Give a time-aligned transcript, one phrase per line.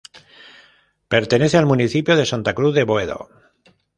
[1.13, 3.29] Pertenece al municipio de Santa Cruz de Boedo.